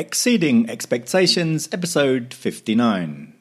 [0.00, 3.34] Exceeding Expectations, episode 59.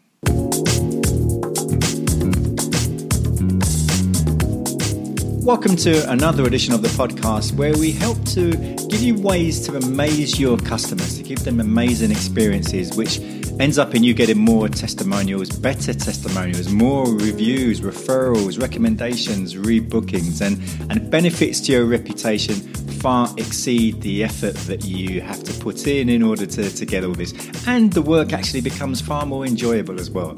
[5.46, 8.52] Welcome to another edition of the podcast where we help to
[8.90, 13.22] give you ways to amaze your customers, to give them amazing experiences, which
[13.62, 20.62] ends up in you getting more testimonials, better testimonials, more reviews, referrals, recommendations, rebookings, and,
[20.92, 22.56] and benefits to your reputation
[23.00, 27.04] far exceed the effort that you have to put in in order to, to get
[27.04, 27.34] all this.
[27.68, 30.34] And the work actually becomes far more enjoyable as well.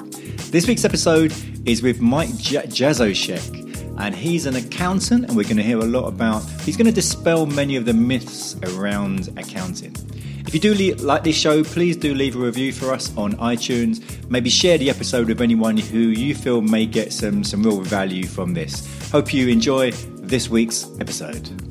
[0.51, 1.33] This week's episode
[1.65, 5.85] is with Mike J- Jazoshek and he's an accountant and we're going to hear a
[5.85, 9.95] lot about he's going to dispel many of the myths around accounting
[10.47, 14.01] if you do like this show please do leave a review for us on itunes
[14.29, 18.25] maybe share the episode with anyone who you feel may get some some real value
[18.25, 21.70] from this hope you enjoy this week's episode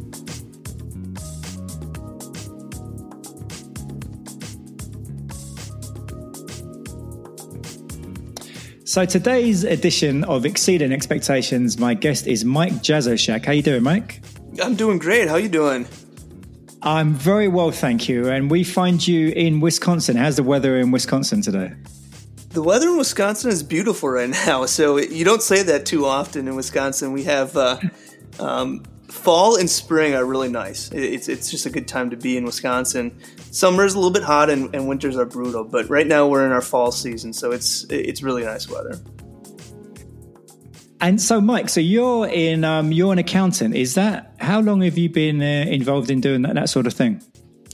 [8.90, 13.46] So today's edition of Exceeding Expectations, my guest is Mike Jazoshak.
[13.46, 14.20] How you doing, Mike?
[14.60, 15.28] I'm doing great.
[15.28, 15.86] How you doing?
[16.82, 18.28] I'm very well, thank you.
[18.28, 20.16] And we find you in Wisconsin.
[20.16, 21.72] How's the weather in Wisconsin today?
[22.48, 24.66] The weather in Wisconsin is beautiful right now.
[24.66, 27.12] So you don't say that too often in Wisconsin.
[27.12, 27.78] We have uh,
[28.40, 30.90] um, fall and spring are really nice.
[30.90, 33.16] It's it's just a good time to be in Wisconsin.
[33.50, 36.46] Summer is a little bit hot and, and winters are brutal, but right now we're
[36.46, 38.98] in our fall season, so it's it's really nice weather.
[41.00, 43.74] And so, Mike, so you're in um, you're an accountant.
[43.74, 46.92] Is that how long have you been uh, involved in doing that, that sort of
[46.92, 47.22] thing?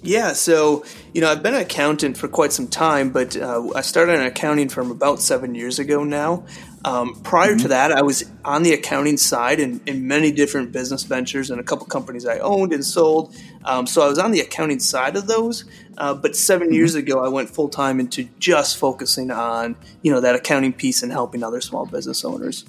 [0.02, 3.80] Yeah, so you know I've been an accountant for quite some time, but uh, I
[3.80, 6.46] started an accounting firm about seven years ago now.
[6.86, 7.62] Um, prior mm-hmm.
[7.62, 11.58] to that, I was on the accounting side in, in, many different business ventures and
[11.58, 13.34] a couple companies I owned and sold.
[13.64, 15.64] Um, so I was on the accounting side of those.
[15.98, 16.74] Uh, but 7 mm-hmm.
[16.74, 21.02] years ago, I went full time into just focusing on you know that accounting piece
[21.02, 22.64] and helping other small business owners.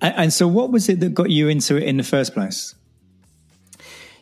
[0.00, 2.76] And, and so, what was it that got you into it in the first place?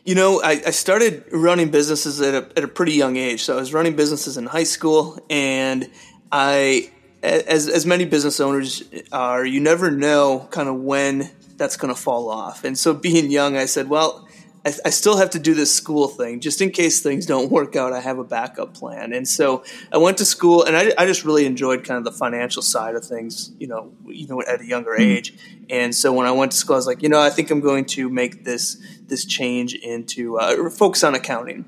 [0.03, 3.43] You know, I, I, started running businesses at a, at a pretty young age.
[3.43, 5.91] So I was running businesses in high school, and
[6.31, 6.89] I
[7.23, 11.99] as as many business owners are, you never know kind of when that's going to
[11.99, 12.63] fall off.
[12.63, 14.27] And so, being young, I said, well,
[14.65, 17.75] I, I, still have to do this school thing just in case things don't work
[17.75, 17.93] out.
[17.93, 19.13] I have a backup plan.
[19.13, 22.17] And so, I went to school, and I, I just really enjoyed kind of the
[22.17, 25.01] financial side of things, you know, you know, at a younger mm-hmm.
[25.01, 25.33] age.
[25.69, 27.61] And so, when I went to school, I was like, you know, I think I'm
[27.61, 28.77] going to make this
[29.07, 31.65] this change into uh, focus on accounting.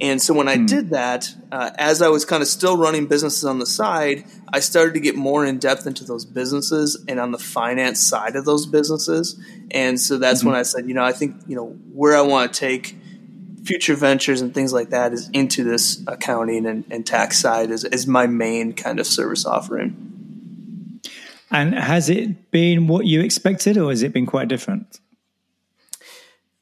[0.00, 0.66] And so when I hmm.
[0.66, 4.60] did that, uh, as I was kind of still running businesses on the side, I
[4.60, 8.44] started to get more in depth into those businesses and on the finance side of
[8.44, 9.40] those businesses.
[9.70, 10.50] And so that's mm-hmm.
[10.50, 12.96] when I said, you know, I think, you know, where I want to take
[13.64, 17.84] future ventures and things like that is into this accounting and, and tax side is,
[17.84, 21.00] is my main kind of service offering.
[21.50, 25.00] And has it been what you expected or has it been quite different?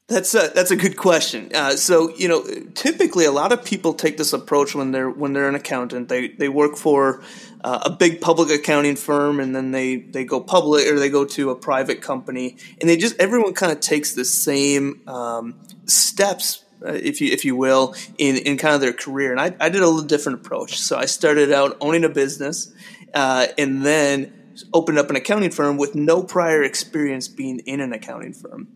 [0.07, 1.51] That's a, that's a good question.
[1.53, 5.33] Uh, so you know, typically a lot of people take this approach when they're when
[5.33, 6.07] they're an accountant.
[6.07, 7.21] They they work for
[7.61, 11.25] uh, a big public accounting firm, and then they they go public or they go
[11.25, 16.63] to a private company, and they just everyone kind of takes the same um, steps
[16.85, 19.31] uh, if you if you will, in, in kind of their career.
[19.31, 20.79] And I, I did a little different approach.
[20.79, 22.71] So I started out owning a business,
[23.13, 24.36] uh, and then
[24.73, 28.67] opened up an accounting firm with no prior experience being in an accounting firm.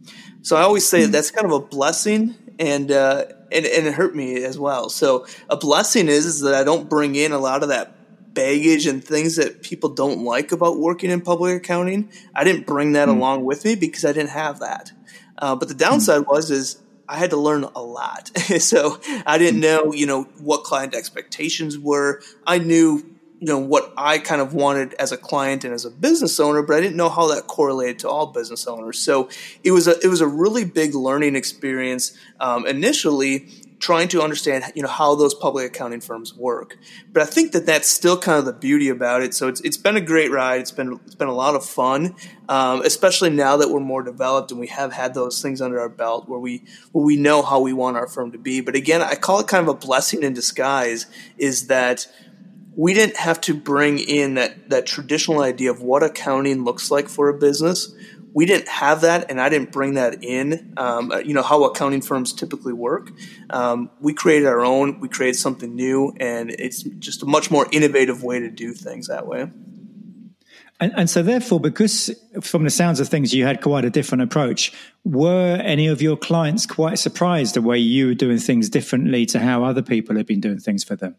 [0.42, 1.12] So I always say mm-hmm.
[1.12, 4.90] that's kind of a blessing and, uh, and, and it hurt me as well.
[4.90, 7.96] So a blessing is, is that I don't bring in a lot of that
[8.34, 12.12] baggage and things that people don't like about working in public accounting.
[12.34, 13.18] I didn't bring that mm-hmm.
[13.18, 14.92] along with me because I didn't have that.
[15.38, 16.32] Uh, but the downside mm-hmm.
[16.32, 16.82] was is
[17.12, 18.32] I had to learn a lot.
[18.60, 19.62] so I didn't hmm.
[19.62, 22.22] know, you know, what client expectations were.
[22.48, 23.04] I knew
[23.42, 26.62] you know what I kind of wanted as a client and as a business owner,
[26.62, 29.00] but I didn't know how that correlated to all business owners.
[29.00, 29.30] So
[29.64, 33.48] it was a it was a really big learning experience um, initially,
[33.80, 36.78] trying to understand you know how those public accounting firms work.
[37.12, 39.34] But I think that that's still kind of the beauty about it.
[39.34, 40.62] So it's it's been a great ride.
[40.62, 42.16] It's been it's been a lot of fun,
[42.48, 45.90] um, especially now that we're more developed and we have had those things under our
[45.90, 48.62] belt where we where we know how we want our firm to be.
[48.62, 51.08] But again, I call it kind of a blessing in disguise.
[51.40, 52.06] Is that
[52.76, 57.10] we didn't have to bring in that, that traditional idea of what accounting looks like
[57.10, 57.94] for a business.
[58.34, 60.74] We didn't have that, and I didn't bring that in.
[60.78, 63.12] Um, uh, you know how accounting firms typically work.
[63.50, 65.02] Um, we created our own.
[65.02, 69.08] We created something new, and it's just a much more innovative way to do things
[69.08, 69.52] that way.
[70.80, 72.10] And, and, so, therefore, because
[72.42, 74.72] from the sounds of things, you had quite a different approach,
[75.04, 79.40] were any of your clients quite surprised the way you were doing things differently to
[79.40, 81.18] how other people had been doing things for them?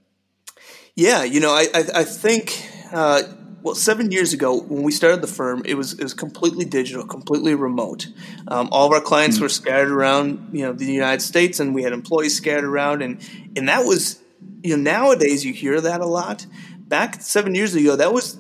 [0.94, 3.23] Yeah, you know, I, I, I think, uh,
[3.62, 7.06] well, seven years ago when we started the firm, it was it was completely digital,
[7.06, 8.09] completely remote.
[8.49, 9.44] Um, all of our clients mm-hmm.
[9.44, 13.27] were scattered around, you know, the United States, and we had employees scattered around, and
[13.56, 14.21] and that was,
[14.62, 16.47] you know, nowadays you hear that a lot.
[16.79, 18.37] Back seven years ago, that was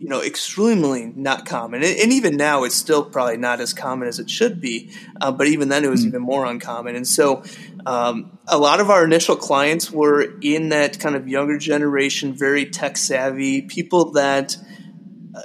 [0.00, 1.82] you know extremely not common.
[1.82, 5.30] And, and, even now it's still probably not as common as it should be uh,
[5.30, 6.08] but even then it was mm.
[6.08, 6.96] even more uncommon.
[6.96, 7.44] And so
[7.84, 12.64] um, a lot of our initial clients were in that kind of younger generation very
[12.64, 14.56] tech savvy people that
[15.34, 15.42] uh,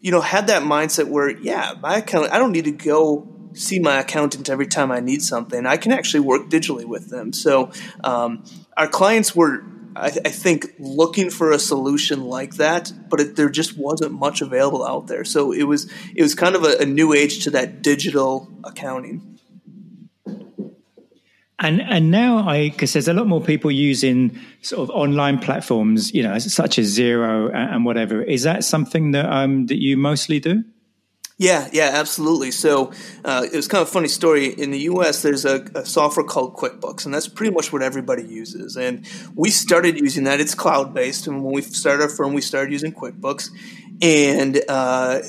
[0.00, 3.78] you know had that mindset where yeah my account i don't need to go see
[3.78, 5.64] my accountant every time i need something.
[5.64, 7.32] I can actually work digitally with them.
[7.32, 7.70] So
[8.04, 8.44] um,
[8.76, 9.64] our clients were
[9.98, 14.12] I, th- I, think looking for a solution like that, but it, there just wasn't
[14.12, 15.24] much available out there.
[15.24, 19.38] So it was it was kind of a, a new age to that digital accounting.
[21.58, 26.12] And and now I because there's a lot more people using sort of online platforms,
[26.12, 28.22] you know, such as Xero and, and whatever.
[28.22, 30.64] Is that something that um that you mostly do?
[31.38, 32.50] Yeah, yeah, absolutely.
[32.50, 32.92] So
[33.22, 34.46] uh, it was kind of a funny story.
[34.46, 38.24] In the U.S., there's a, a, software called QuickBooks, and that's pretty much what everybody
[38.24, 38.76] uses.
[38.76, 40.40] And we started using that.
[40.40, 43.50] It's cloud based, and when we started our firm, we started using QuickBooks,
[44.00, 45.20] and uh,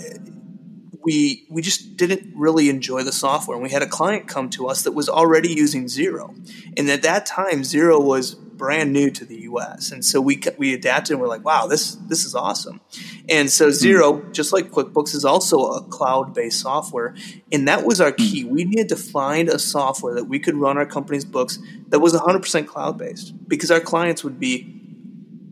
[1.03, 3.57] we we just didn't really enjoy the software.
[3.57, 6.33] And we had a client come to us that was already using Xero,
[6.77, 9.91] and at that time, Xero was brand new to the U.S.
[9.91, 12.81] And so we we adapted and we're like, wow, this this is awesome.
[13.29, 14.31] And so Xero, mm-hmm.
[14.31, 17.15] just like QuickBooks, is also a cloud based software,
[17.51, 18.43] and that was our key.
[18.43, 18.53] Mm-hmm.
[18.53, 21.59] We needed to find a software that we could run our company's books
[21.89, 24.73] that was 100% cloud based because our clients would be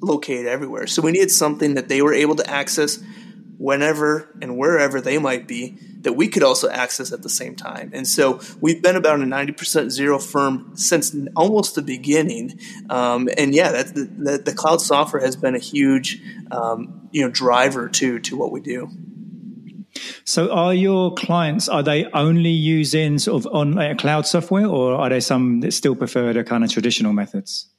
[0.02, 0.88] located everywhere.
[0.88, 3.02] So we needed something that they were able to access
[3.58, 7.92] whenever and wherever they might be that we could also access at the same time.
[7.94, 12.58] And so we've been about a 90% Xero firm since almost the beginning.
[12.90, 16.22] Um, and yeah, that, the, the, cloud software has been a huge
[16.52, 18.90] um, you know driver to to what we do.
[20.24, 24.94] So, are your clients are they only using sort of on uh, cloud software, or
[24.94, 27.70] are there some that still prefer the kind of traditional methods?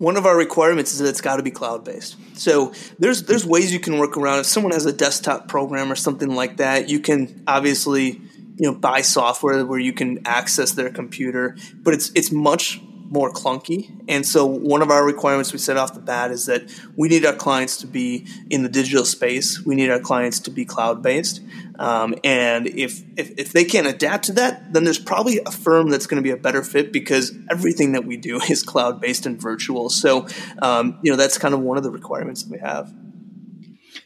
[0.00, 2.16] One of our requirements is that it's got to be cloud based.
[2.38, 4.38] So there's there's ways you can work around.
[4.40, 8.22] If someone has a desktop program or something like that, you can obviously
[8.56, 12.80] you know buy software where you can access their computer, but it's it's much
[13.10, 13.90] more clunky.
[14.08, 16.62] And so one of our requirements we set off the bat is that
[16.96, 19.64] we need our clients to be in the digital space.
[19.64, 21.40] We need our clients to be cloud based.
[21.78, 25.90] Um, and if, if, if they can't adapt to that, then there's probably a firm
[25.90, 29.26] that's going to be a better fit because everything that we do is cloud based
[29.26, 29.90] and virtual.
[29.90, 30.28] So
[30.62, 32.94] um, you know that's kind of one of the requirements that we have.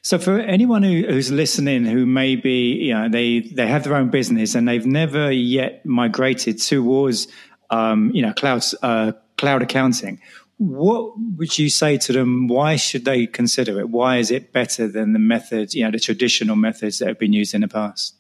[0.03, 4.11] So for anyone who, who's listening, who maybe you know they they have their own
[4.11, 7.29] business and they've never yet migrated towards
[7.71, 10.21] um, you know, cloud uh, cloud accounting.
[10.59, 12.47] What would you say to them?
[12.47, 13.89] Why should they consider it?
[13.89, 17.33] Why is it better than the methods, you know, the traditional methods that have been
[17.33, 18.15] used in the past?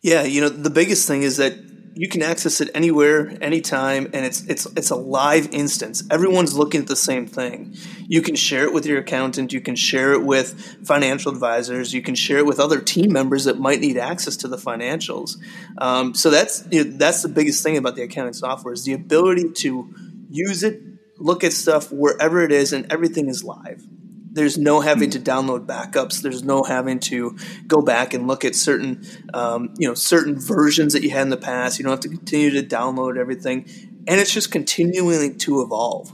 [0.00, 1.54] Yeah, you know, the biggest thing is that
[2.00, 6.02] you can access it anywhere, anytime, and it's it's it's a live instance.
[6.10, 7.76] Everyone's looking at the same thing.
[8.08, 9.52] You can share it with your accountant.
[9.52, 11.92] You can share it with financial advisors.
[11.92, 15.36] You can share it with other team members that might need access to the financials.
[15.76, 18.94] Um, so that's you know, that's the biggest thing about the accounting software is the
[18.94, 19.94] ability to
[20.30, 20.80] use it,
[21.18, 23.84] look at stuff wherever it is, and everything is live
[24.32, 26.22] there's no having to download backups.
[26.22, 30.92] There's no having to go back and look at certain, um, you know, certain versions
[30.92, 31.78] that you had in the past.
[31.78, 33.66] You don't have to continue to download everything,
[34.06, 36.12] and it's just continuing to evolve.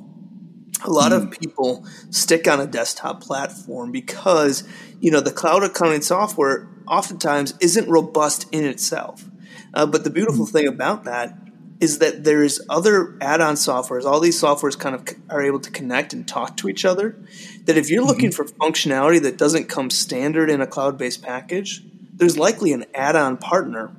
[0.85, 1.23] A lot mm.
[1.23, 4.67] of people stick on a desktop platform because
[5.01, 9.29] you know the cloud accounting software oftentimes isn't robust in itself.
[9.75, 10.51] Uh, but the beautiful mm.
[10.51, 11.37] thing about that
[11.81, 14.05] is that there's other add-on softwares.
[14.05, 17.17] All these softwares kind of are able to connect and talk to each other.
[17.65, 18.09] That if you're mm-hmm.
[18.09, 21.83] looking for functionality that doesn't come standard in a cloud-based package,
[22.15, 23.91] there's likely an add-on partner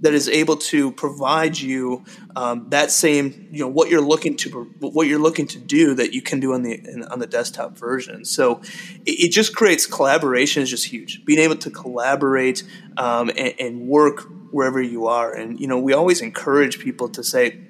[0.00, 2.04] that is able to provide you
[2.36, 6.12] um, that same, you know, what you're looking to what you're looking to do that
[6.12, 8.24] you can do on the on the desktop version.
[8.24, 8.60] So
[9.06, 11.24] it, it just creates collaboration is just huge.
[11.24, 12.64] Being able to collaborate
[12.96, 15.32] um, and, and work wherever you are.
[15.32, 17.60] And, you know, we always encourage people to say,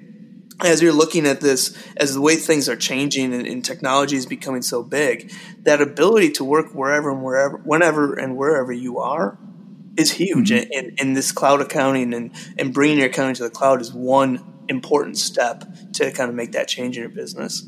[0.61, 4.25] as you're looking at this, as the way things are changing and, and, technology is
[4.25, 5.31] becoming so big,
[5.63, 9.39] that ability to work wherever and wherever, whenever and wherever you are
[10.01, 10.49] is huge.
[10.49, 10.71] Mm-hmm.
[10.77, 14.43] And, and, this cloud accounting and, and bringing your accounting to the cloud is one
[14.67, 17.65] important step to kind of make that change in your business.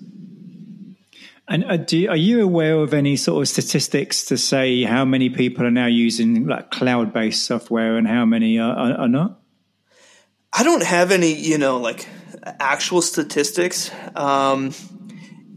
[1.47, 5.29] And uh, do, are you aware of any sort of statistics to say how many
[5.29, 9.41] people are now using like cloud-based software and how many are, are, are not?
[10.53, 12.07] I don't have any, you know, like
[12.43, 13.91] actual statistics.
[14.15, 14.71] Um,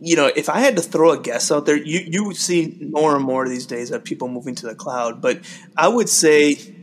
[0.00, 3.16] you know, if I had to throw a guess out there, you you see more
[3.16, 5.40] and more these days of people moving to the cloud, but
[5.76, 6.76] I would say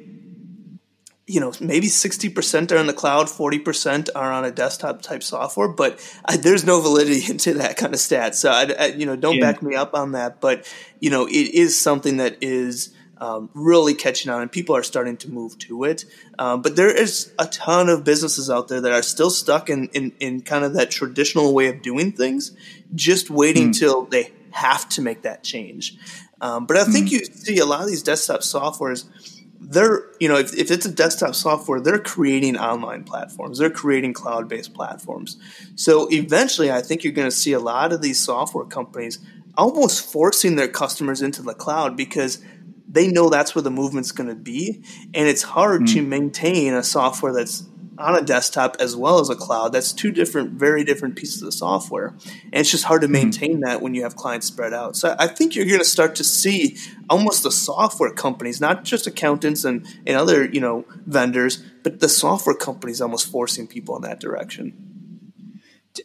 [1.25, 5.69] you know, maybe 60% are in the cloud, 40% are on a desktop type software,
[5.69, 8.35] but I, there's no validity into that kind of stat.
[8.35, 9.51] So, I, I, you know, don't yeah.
[9.51, 10.41] back me up on that.
[10.41, 14.83] But, you know, it is something that is um, really catching on and people are
[14.83, 16.05] starting to move to it.
[16.37, 19.87] Um, but there is a ton of businesses out there that are still stuck in,
[19.89, 22.51] in, in kind of that traditional way of doing things,
[22.95, 23.79] just waiting mm.
[23.79, 25.97] till they have to make that change.
[26.41, 27.11] Um, but I think mm.
[27.11, 29.05] you see a lot of these desktop softwares–
[29.65, 34.13] they're you know if, if it's a desktop software they're creating online platforms they're creating
[34.13, 35.37] cloud-based platforms
[35.75, 39.19] so eventually i think you're going to see a lot of these software companies
[39.57, 42.43] almost forcing their customers into the cloud because
[42.87, 45.95] they know that's where the movement's going to be and it's hard mm-hmm.
[45.95, 47.63] to maintain a software that's
[47.97, 49.71] on a desktop as well as a cloud.
[49.71, 52.07] That's two different, very different pieces of software.
[52.45, 53.13] And it's just hard to hmm.
[53.13, 54.95] maintain that when you have clients spread out.
[54.95, 56.77] So I think you're going to start to see
[57.09, 62.09] almost the software companies, not just accountants and, and other, you know, vendors, but the
[62.09, 64.92] software companies almost forcing people in that direction.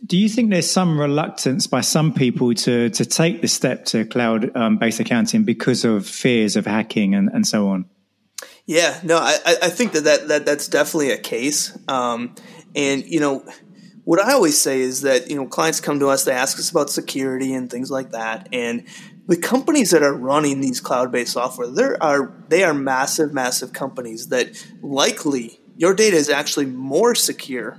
[0.04, 4.04] Do you think there's some reluctance by some people to, to take the step to
[4.04, 7.87] cloud um, based accounting because of fears of hacking and, and so on?
[8.66, 11.76] Yeah, no, I, I think that, that, that that's definitely a case.
[11.88, 12.35] Um,
[12.76, 13.45] and, you know,
[14.04, 16.71] what I always say is that, you know, clients come to us, they ask us
[16.71, 18.49] about security and things like that.
[18.52, 18.87] And
[19.26, 24.28] the companies that are running these cloud-based software, there are they are massive, massive companies
[24.28, 27.78] that likely your data is actually more secure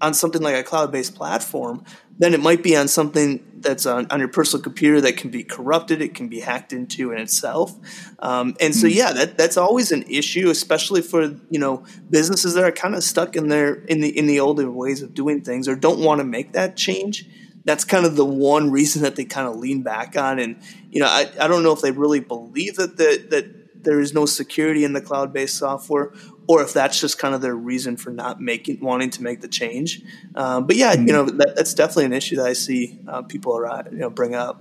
[0.00, 1.84] on something like a cloud-based platform
[2.18, 5.44] than it might be on something that's on, on your personal computer that can be
[5.44, 7.74] corrupted, it can be hacked into in itself.
[8.18, 8.94] Um, and so, hmm.
[8.94, 13.02] yeah, that, that's always an issue, especially for you know businesses that are kind of
[13.02, 16.20] stuck in their in the in the older ways of doing things or don't want
[16.20, 17.26] to make that change.
[17.64, 20.38] That's kind of the one reason that they kind of lean back on.
[20.38, 24.00] And you know, I, I don't know if they really believe that that that there
[24.00, 26.12] is no security in the cloud based software,
[26.48, 29.48] or if that's just kind of their reason for not making wanting to make the
[29.48, 30.02] change.
[30.34, 31.06] Um, but yeah, mm-hmm.
[31.06, 34.10] you know that, that's definitely an issue that I see uh, people are you know
[34.10, 34.60] bring up.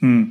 [0.00, 0.24] Hmm.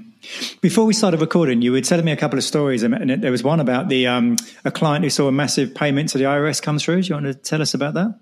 [0.59, 3.41] Before we started recording, you were telling me a couple of stories, and there was
[3.41, 4.35] one about the um,
[4.65, 7.03] a client who saw a massive payment to the IRS come through.
[7.03, 8.19] Do you want to tell us about that?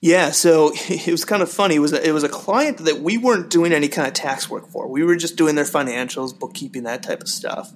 [0.00, 1.76] Yeah, so it was kind of funny.
[1.76, 4.48] It was a, it was a client that we weren't doing any kind of tax
[4.48, 4.88] work for.
[4.88, 7.72] We were just doing their financials, bookkeeping, that type of stuff.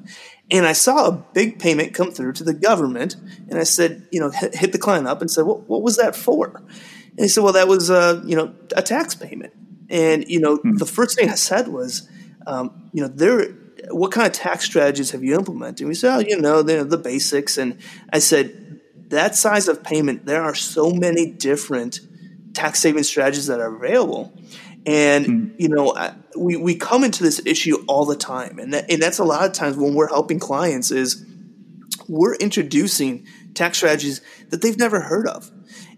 [0.50, 3.16] And I saw a big payment come through to the government,
[3.48, 5.96] and I said, you know, hit, hit the client up and said, "What what was
[5.96, 6.62] that for?"
[7.10, 9.52] And he said, "Well, that was uh, you know a tax payment."
[9.88, 10.76] And you know, hmm.
[10.76, 12.08] the first thing I said was,
[12.46, 13.56] um, you know, there.
[13.90, 15.80] What kind of tax strategies have you implemented?
[15.80, 17.58] And we said, oh, you know, the, the basics.
[17.58, 17.78] And
[18.12, 21.98] I said, that size of payment, there are so many different
[22.54, 24.32] tax saving strategies that are available.
[24.84, 25.54] And mm.
[25.58, 25.96] you know,
[26.36, 29.44] we we come into this issue all the time, and that, and that's a lot
[29.44, 31.24] of times when we're helping clients is
[32.08, 35.50] we're introducing tax strategies that they've never heard of.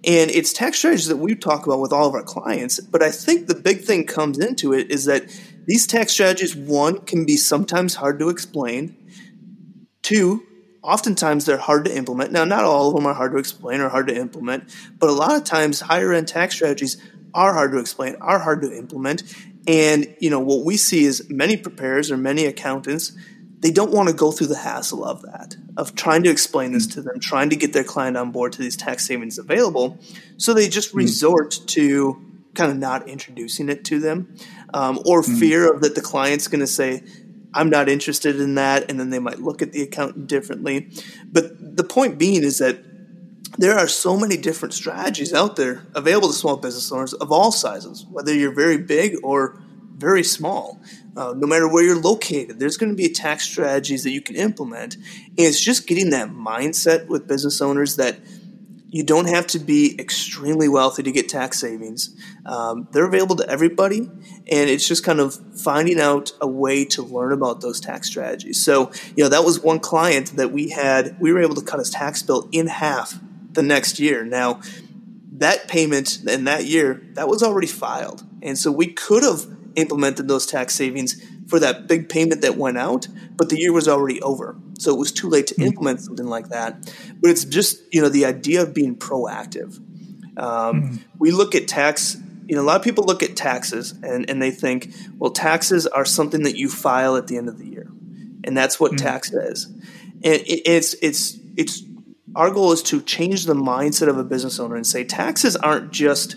[0.06, 2.78] And it's tax strategies that we talk about with all of our clients.
[2.78, 5.24] But I think the big thing comes into it is that
[5.66, 8.96] these tax strategies, one, can be sometimes hard to explain.
[10.02, 10.44] Two,
[10.84, 12.30] oftentimes they're hard to implement.
[12.30, 14.64] Now, not all of them are hard to explain or hard to implement,
[14.98, 17.00] but a lot of times higher end tax strategies
[17.32, 19.22] are hard to explain, are hard to implement.
[19.66, 23.16] And, you know, what we see is many preparers or many accountants,
[23.60, 26.86] they don't want to go through the hassle of that, of trying to explain this
[26.88, 29.98] to them, trying to get their client on board to these tax savings available.
[30.36, 30.98] So they just mm.
[30.98, 32.22] resort to
[32.54, 34.36] kind of not introducing it to them
[34.74, 35.38] um, or mm.
[35.38, 37.02] fear of that the client's going to say,
[37.54, 38.90] I'm not interested in that.
[38.90, 40.90] And then they might look at the accountant differently.
[41.30, 42.78] But the point being is that
[43.56, 47.52] there are so many different strategies out there available to small business owners of all
[47.52, 49.62] sizes, whether you're very big or
[49.96, 50.80] very small.
[51.16, 54.34] Uh, no matter where you're located, there's going to be tax strategies that you can
[54.34, 54.96] implement.
[54.96, 58.18] And it's just getting that mindset with business owners that–
[58.94, 62.14] you don't have to be extremely wealthy to get tax savings.
[62.46, 67.02] Um, they're available to everybody, and it's just kind of finding out a way to
[67.02, 68.64] learn about those tax strategies.
[68.64, 71.80] So, you know, that was one client that we had, we were able to cut
[71.80, 73.18] his tax bill in half
[73.50, 74.24] the next year.
[74.24, 74.60] Now,
[75.38, 78.22] that payment in that year, that was already filed.
[78.42, 82.78] And so we could have implemented those tax savings for that big payment that went
[82.78, 84.56] out, but the year was already over.
[84.78, 85.62] So it was too late to hmm.
[85.62, 86.92] implement something like that.
[87.20, 89.78] But it's just, you know, the idea of being proactive.
[90.36, 91.04] Um, mm.
[91.16, 94.40] We look at tax you know, a lot of people look at taxes and, and
[94.40, 97.90] they think, well, taxes are something that you file at the end of the year,
[98.44, 99.06] and that's what mm-hmm.
[99.06, 99.66] tax is.
[99.66, 101.82] And it, it's it's it's
[102.36, 105.90] our goal is to change the mindset of a business owner and say taxes aren't
[105.90, 106.36] just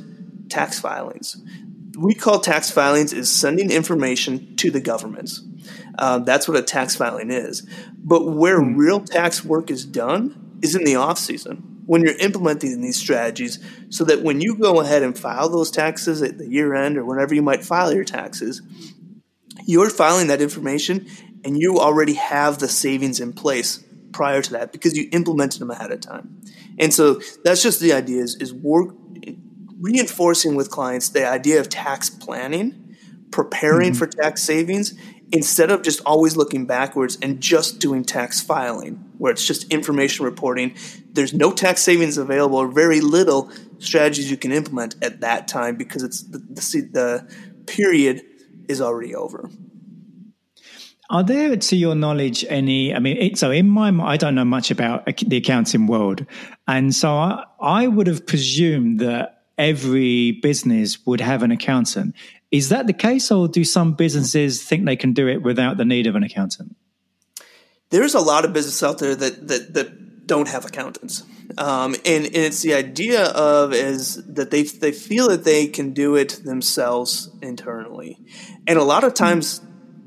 [0.49, 1.37] tax filings.
[1.97, 5.41] We call tax filings is sending information to the governments.
[5.97, 7.67] Uh, that's what a tax filing is.
[7.97, 8.77] But where mm-hmm.
[8.77, 13.59] real tax work is done is in the off season when you're implementing these strategies
[13.89, 17.05] so that when you go ahead and file those taxes at the year end or
[17.05, 18.61] whenever you might file your taxes,
[19.65, 21.07] you're filing that information
[21.43, 25.71] and you already have the savings in place prior to that because you implemented them
[25.71, 26.41] ahead of time.
[26.77, 28.93] And so that's just the idea is, is work,
[29.79, 32.95] reinforcing with clients the idea of tax planning,
[33.31, 33.97] preparing mm-hmm.
[33.97, 34.93] for tax savings,
[35.31, 40.25] instead of just always looking backwards and just doing tax filing, where it's just information
[40.25, 40.73] reporting.
[41.11, 45.75] There's no tax savings available or very little strategies you can implement at that time
[45.75, 48.23] because it's the, the, the period
[48.67, 49.49] is already over.
[51.09, 52.93] Are there, to your knowledge, any?
[52.93, 56.25] I mean, it, so in my, I don't know much about the accounting world,
[56.67, 62.15] and so I, I would have presumed that every business would have an accountant.
[62.51, 65.85] Is that the case, or do some businesses think they can do it without the
[65.85, 66.75] need of an accountant?
[67.89, 71.23] There's a lot of businesses out there that that, that don't have accountants,
[71.57, 75.93] um, and, and it's the idea of is that they they feel that they can
[75.93, 78.17] do it themselves internally,
[78.65, 79.61] and a lot of times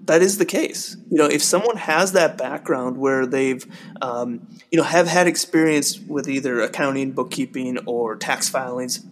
[0.04, 0.96] that is the case.
[1.10, 3.64] You know, if someone has that background where they've,
[4.02, 9.06] um, you know, have had experience with either accounting, bookkeeping, or tax filings,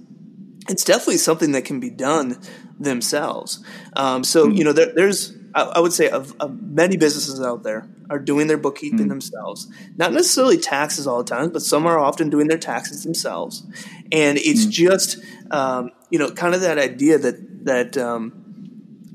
[0.69, 2.41] it's definitely something that can be done
[2.79, 3.63] themselves.
[3.97, 7.63] Um, so, you know, there, there's, I, I, would say, of, of, many businesses out
[7.63, 9.09] there are doing their bookkeeping mm.
[9.09, 9.69] themselves.
[9.97, 13.67] Not necessarily taxes all the time, but some are often doing their taxes themselves.
[14.13, 14.71] And it's mm.
[14.71, 15.19] just,
[15.51, 18.49] um, you know, kind of that idea that that um,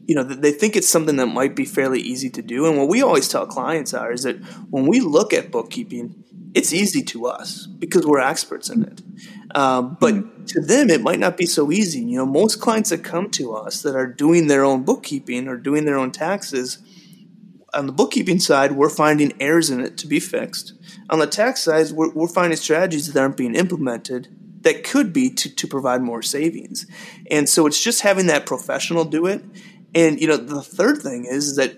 [0.08, 2.66] you know they think it's something that might be fairly easy to do.
[2.66, 4.38] And what we always tell clients are is that
[4.70, 9.02] when we look at bookkeeping, it's easy to us because we're experts in it.
[9.56, 10.46] Um, but mm-hmm.
[10.46, 12.02] to them, it might not be so easy.
[12.02, 15.58] You know, most clients that come to us that are doing their own bookkeeping or
[15.58, 16.80] doing their own taxes,
[17.74, 20.74] on the bookkeeping side, we're finding errors in it to be fixed.
[21.10, 24.28] On the tax side, we're, we're finding strategies that aren't being implemented
[24.62, 26.86] that could be to, to provide more savings.
[27.30, 29.44] And so it's just having that professional do it.
[29.94, 31.76] And, you know, the third thing is that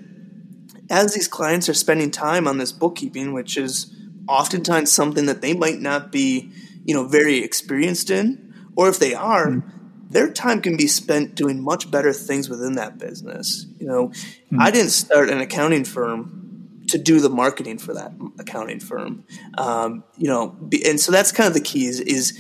[0.90, 3.92] as these clients are spending time on this bookkeeping, which is
[4.28, 6.52] oftentimes something that they might not be–
[6.86, 9.64] you know very experienced in, or if they are, mm.
[10.10, 13.66] their time can be spent doing much better things within that business.
[13.80, 14.60] You know, mm.
[14.60, 19.26] I didn't start an accounting firm to do the marketing for that accounting firm.
[19.58, 22.40] Um, you know, and so that's kind of the key is, is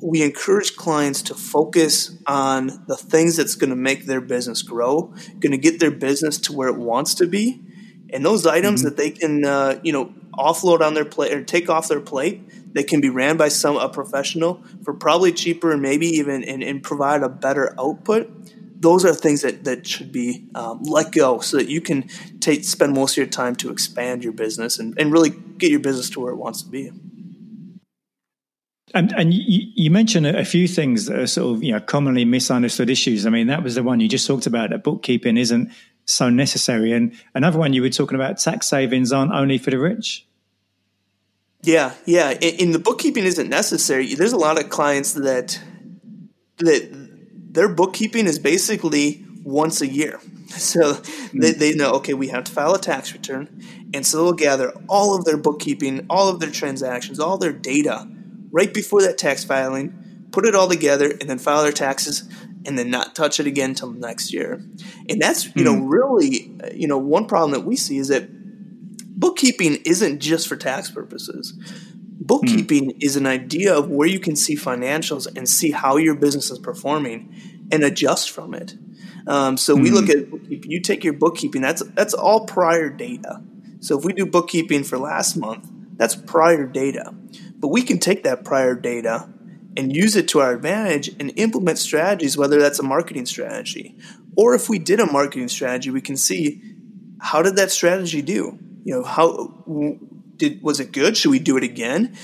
[0.00, 5.14] we encourage clients to focus on the things that's going to make their business grow,
[5.38, 7.60] going to get their business to where it wants to be,
[8.08, 8.88] and those items mm-hmm.
[8.88, 12.74] that they can, uh, you know, offload on their plate or take off their plate
[12.74, 16.62] that can be ran by some a professional for probably cheaper and maybe even and,
[16.62, 18.30] and provide a better output
[18.80, 22.08] those are things that, that should be um, let go so that you can
[22.40, 25.80] take spend most of your time to expand your business and, and really get your
[25.80, 26.90] business to where it wants to be
[28.94, 32.24] and, and you, you mentioned a few things that are sort of you know commonly
[32.24, 33.26] misunderstood issues.
[33.26, 34.70] I mean, that was the one you just talked about.
[34.70, 35.72] That bookkeeping isn't
[36.04, 39.78] so necessary, and another one you were talking about: tax savings aren't only for the
[39.78, 40.26] rich.
[41.62, 42.32] Yeah, yeah.
[42.32, 44.14] In the bookkeeping isn't necessary.
[44.14, 45.60] There's a lot of clients that
[46.58, 46.88] that
[47.52, 50.20] their bookkeeping is basically once a year.
[50.52, 50.92] So
[51.32, 51.58] they, hmm.
[51.58, 53.62] they know, okay, we have to file a tax return.
[53.94, 58.06] And so they'll gather all of their bookkeeping, all of their transactions, all their data
[58.50, 62.28] right before that tax filing, put it all together, and then file their taxes
[62.66, 64.62] and then not touch it again until next year.
[65.08, 65.88] And that's, you mm know, hmm.
[65.88, 68.28] really, you know, one problem that we see is that
[69.18, 71.54] bookkeeping isn't just for tax purposes.
[72.24, 73.02] Bookkeeping mm.
[73.02, 76.58] is an idea of where you can see financials and see how your business is
[76.58, 77.34] performing
[77.72, 78.74] and adjust from it.
[79.26, 79.82] Um, so mm.
[79.82, 80.36] we look hmm.
[80.52, 80.64] at.
[80.68, 81.62] You take your bookkeeping.
[81.62, 83.42] That's that's all prior data.
[83.80, 87.12] So if we do bookkeeping for last month, that's prior data.
[87.56, 89.28] But we can take that prior data
[89.76, 93.96] and use it to our advantage and implement strategies, whether that's a marketing strategy
[94.36, 96.62] or if we did a marketing strategy, we can see
[97.20, 98.58] how did that strategy do?
[98.84, 99.64] you know, how
[100.36, 101.16] did was it good?
[101.16, 102.16] Should we do it again?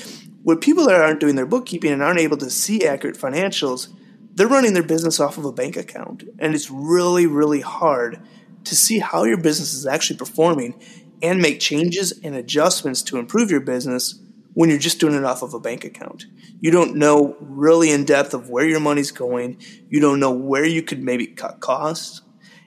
[0.43, 3.89] With people that aren't doing their bookkeeping and aren't able to see accurate financials,
[4.35, 8.21] they're running their business off of a bank account, and it's really, really hard
[8.65, 10.81] to see how your business is actually performing
[11.23, 14.21] and make changes and adjustments to improve your business
[14.59, 16.27] when you're just doing it off of a bank account.
[16.59, 19.63] You don't know really in depth of where your money's going.
[19.89, 22.23] You don't know where you could maybe cut costs.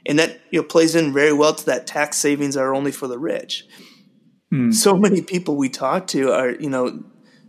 [0.05, 3.09] And that you know plays in very well to that tax savings are only for
[3.09, 3.67] the rich.
[4.51, 4.71] Hmm.
[4.71, 7.03] So many people we talk to are, you know,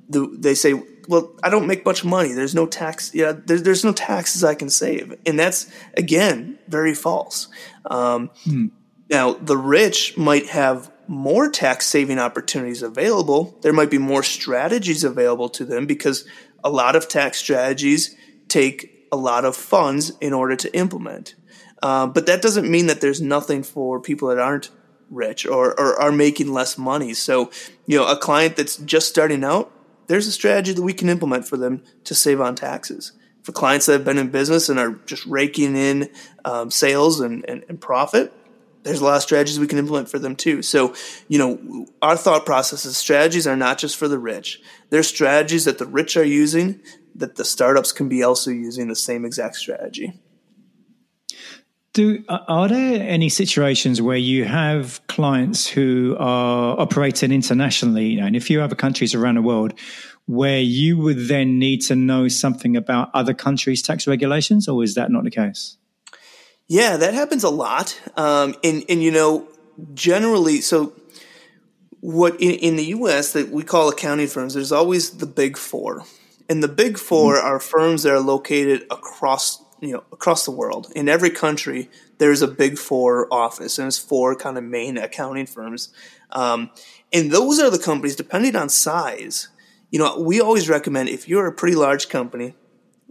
[0.08, 0.74] the, they say,
[1.06, 2.32] well, I don't make much money.
[2.32, 3.14] There's no tax.
[3.14, 7.46] Yeah, there, there's no taxes I can save, and that's again very false.
[7.84, 8.66] Um, hmm.
[9.08, 13.58] Now, the rich might have more tax saving opportunities available.
[13.60, 16.26] There might be more strategies available to them because
[16.64, 18.16] a lot of tax strategies
[18.48, 21.34] take a lot of funds in order to implement.
[21.82, 24.70] Uh, but that doesn't mean that there's nothing for people that aren't
[25.10, 27.12] rich or, or are making less money.
[27.12, 27.50] So,
[27.86, 29.70] you know, a client that's just starting out,
[30.06, 33.12] there's a strategy that we can implement for them to save on taxes.
[33.42, 36.08] For clients that have been in business and are just raking in
[36.46, 38.32] um, sales and, and, and profit,
[38.82, 40.62] there's a lot of strategies we can implement for them too.
[40.62, 40.94] So,
[41.28, 44.60] you know, our thought processes, strategies are not just for the rich.
[44.90, 46.80] There's strategies that the rich are using
[47.14, 50.20] that the startups can be also using the same exact strategy.
[51.94, 58.34] Do uh, are there any situations where you have clients who are operating internationally, and
[58.34, 59.78] if you other countries around the world,
[60.24, 64.94] where you would then need to know something about other countries' tax regulations, or is
[64.94, 65.76] that not the case?
[66.68, 69.48] Yeah, that happens a lot, um, and and you know,
[69.94, 70.94] generally, so
[72.00, 73.32] what in, in the U.S.
[73.32, 76.04] that we call accounting firms, there's always the big four,
[76.48, 77.46] and the big 4 mm-hmm.
[77.46, 80.90] are firms that are located across you know across the world.
[80.96, 85.46] In every country, there's a big four office, and it's four kind of main accounting
[85.46, 85.92] firms.
[86.30, 86.70] Um,
[87.12, 89.48] and those are the companies, depending on size.
[89.90, 92.54] You know, we always recommend if you're a pretty large company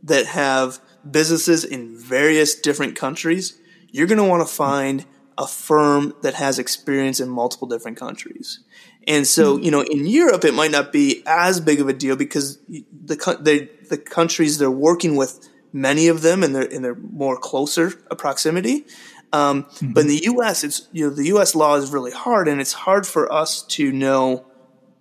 [0.03, 3.57] that have businesses in various different countries,
[3.89, 5.05] you're going to want to find
[5.37, 8.59] a firm that has experience in multiple different countries.
[9.07, 9.63] And so, hmm.
[9.63, 13.15] you know, in Europe, it might not be as big of a deal because the
[13.41, 17.91] the, the countries they're working with many of them and they're in their more closer
[18.17, 18.85] proximity.
[19.33, 19.93] Um, mm-hmm.
[19.93, 21.55] But in the U.S., it's you know the U.S.
[21.55, 24.45] law is really hard, and it's hard for us to know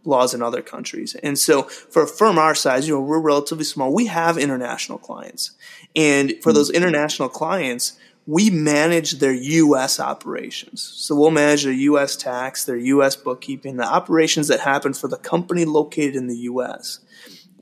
[0.05, 1.15] laws in other countries.
[1.17, 3.93] And so, for a firm our size, you know, we're relatively small.
[3.93, 5.53] We have international clients,
[5.95, 6.55] and for mm-hmm.
[6.55, 9.99] those international clients, we manage their U.S.
[9.99, 10.83] operations.
[10.83, 12.17] So we'll manage their U.S.
[12.17, 13.17] tax, their U.S.
[13.17, 17.01] bookkeeping, the operations that happen for the company located in the U.S.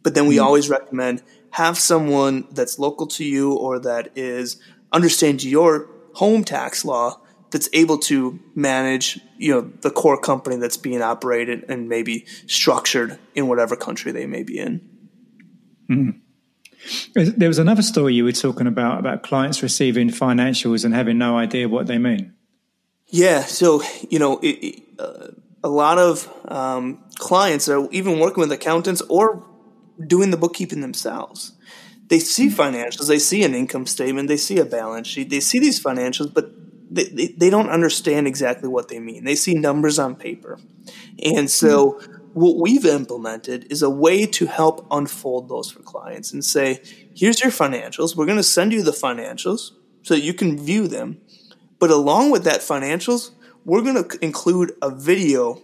[0.03, 0.45] But then we mm-hmm.
[0.45, 4.61] always recommend have someone that's local to you or that is
[4.93, 10.77] understands your home tax law that's able to manage you know the core company that's
[10.77, 14.89] being operated and maybe structured in whatever country they may be in.
[15.91, 16.21] Mm.
[17.15, 21.37] There was another story you were talking about about clients receiving financials and having no
[21.37, 22.35] idea what they mean.
[23.07, 25.29] Yeah, so you know, it, uh,
[25.65, 29.45] a lot of um, clients are even working with accountants or
[30.07, 31.53] doing the bookkeeping themselves.
[32.09, 35.59] They see financials, they see an income statement, they see a balance sheet, they see
[35.59, 36.51] these financials, but
[36.91, 39.25] they, they, they don't understand exactly what they mean.
[39.25, 40.59] They see numbers on paper.
[41.23, 42.01] And so,
[42.35, 46.81] what we've implemented is a way to help unfold those for clients and say,
[47.15, 48.15] here's your financials.
[48.15, 49.73] We're going to send you the financials
[50.03, 51.21] so you can view them.
[51.79, 53.31] But along with that financials,
[53.65, 55.63] we're going to include a video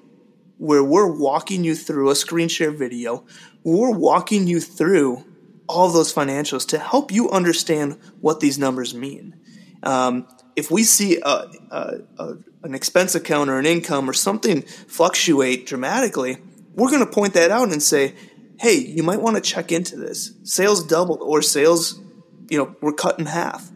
[0.58, 3.24] where we're walking you through a screen share video.
[3.62, 5.24] We're walking you through
[5.68, 9.36] all those financials to help you understand what these numbers mean.
[9.82, 14.62] Um, if we see a, a, a, an expense account or an income or something
[14.62, 16.38] fluctuate dramatically,
[16.74, 18.14] we're going to point that out and say,
[18.58, 20.32] hey, you might want to check into this.
[20.44, 22.00] Sales doubled or sales,
[22.48, 23.70] you know, were cut in half.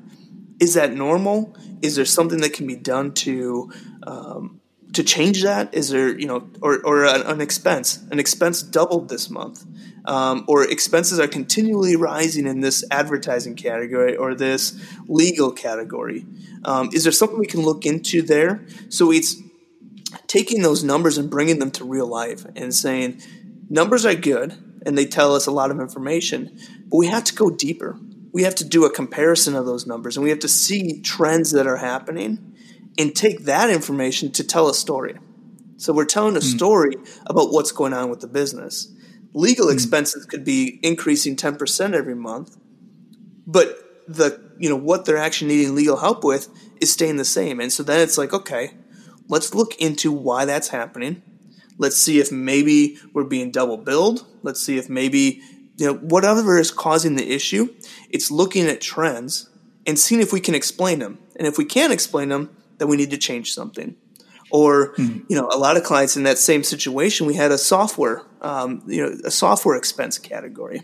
[0.60, 1.56] Is that normal?
[1.82, 3.70] Is there something that can be done to
[4.04, 4.57] um,
[4.98, 5.72] to change that?
[5.72, 8.02] Is there, you know, or, or an, an expense?
[8.10, 9.64] An expense doubled this month
[10.04, 14.74] um, or expenses are continually rising in this advertising category or this
[15.06, 16.26] legal category.
[16.64, 18.66] Um, is there something we can look into there?
[18.88, 19.36] So it's
[20.26, 23.20] taking those numbers and bringing them to real life and saying
[23.68, 27.34] numbers are good and they tell us a lot of information, but we have to
[27.34, 28.00] go deeper.
[28.32, 31.52] We have to do a comparison of those numbers and we have to see trends
[31.52, 32.56] that are happening
[32.98, 35.16] and take that information to tell a story.
[35.76, 36.46] So we're telling a hmm.
[36.46, 38.92] story about what's going on with the business.
[39.32, 39.72] Legal hmm.
[39.72, 42.56] expenses could be increasing 10% every month,
[43.46, 46.48] but the you know what they're actually needing legal help with
[46.80, 47.60] is staying the same.
[47.60, 48.72] And so then it's like, okay,
[49.28, 51.22] let's look into why that's happening.
[51.76, 54.26] Let's see if maybe we're being double billed.
[54.42, 55.42] Let's see if maybe
[55.76, 57.72] you know whatever is causing the issue.
[58.10, 59.48] It's looking at trends
[59.86, 61.18] and seeing if we can explain them.
[61.36, 63.96] And if we can't explain them, then we need to change something.
[64.50, 65.24] Or, mm.
[65.28, 68.82] you know, a lot of clients in that same situation, we had a software, um,
[68.86, 70.82] you know, a software expense category.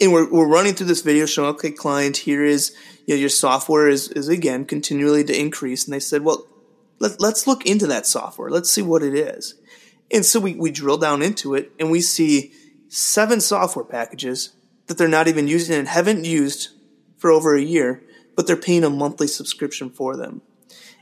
[0.00, 2.76] And we're, we're running through this video showing, okay, client, here is,
[3.06, 5.84] you know, your software is, is again continually to increase.
[5.84, 6.46] And they said, well,
[7.00, 8.50] let, let's look into that software.
[8.50, 9.54] Let's see what it is.
[10.10, 12.52] And so we, we drill down into it and we see
[12.88, 14.54] seven software packages
[14.86, 16.68] that they're not even using and haven't used
[17.18, 18.02] for over a year,
[18.36, 20.40] but they're paying a monthly subscription for them.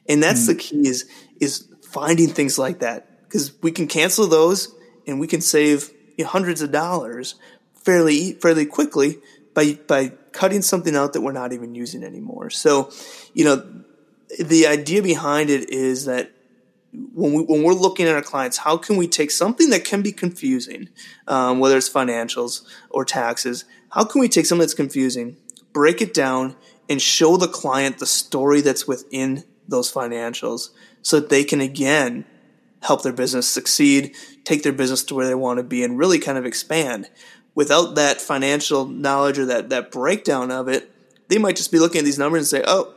[0.08, 0.48] And that's mm.
[0.48, 1.08] the key is
[1.40, 4.74] is finding things like that because we can cancel those
[5.06, 7.36] and we can save you know, hundreds of dollars
[7.74, 9.18] fairly fairly quickly
[9.54, 12.50] by by cutting something out that we're not even using anymore.
[12.50, 12.90] So,
[13.32, 13.82] you know,
[14.38, 16.32] the idea behind it is that
[16.92, 20.02] when we when we're looking at our clients, how can we take something that can
[20.02, 20.88] be confusing,
[21.26, 23.64] um, whether it's financials or taxes?
[23.90, 25.36] How can we take something that's confusing,
[25.72, 26.56] break it down,
[26.88, 30.70] and show the client the story that's within those financials
[31.02, 32.24] so that they can again
[32.82, 36.18] help their business succeed, take their business to where they want to be, and really
[36.18, 37.08] kind of expand.
[37.54, 40.90] Without that financial knowledge or that, that breakdown of it,
[41.28, 42.94] they might just be looking at these numbers and say, oh,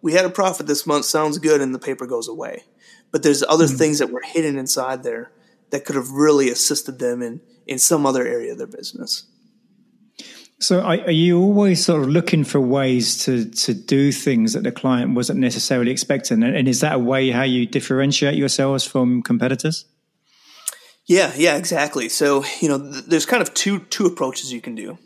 [0.00, 2.64] we had a profit this month, sounds good, and the paper goes away.
[3.10, 3.76] But there's other mm-hmm.
[3.76, 5.32] things that were hidden inside there
[5.70, 9.26] that could have really assisted them in, in some other area of their business.
[10.60, 14.64] So, are, are, you always sort of looking for ways to to do things that
[14.64, 16.42] the client wasn't necessarily expecting?
[16.42, 19.84] And, and is that a way how you differentiate yourselves from competitors?
[21.06, 22.08] Yeah, yeah, exactly.
[22.08, 24.98] So, you know, th- there's kind of two two approaches you can do.